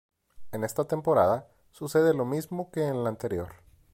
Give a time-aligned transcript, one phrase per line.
[0.51, 3.49] En esta temporada sucede lo mismo que en la anterior.